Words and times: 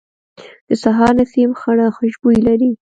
د 0.67 0.71
سهار 0.83 1.11
نسیم 1.19 1.51
خړه 1.59 1.85
خوشبويي 1.95 2.41
لري 2.47 2.71